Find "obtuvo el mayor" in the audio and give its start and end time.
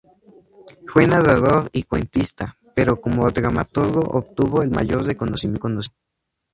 4.01-5.05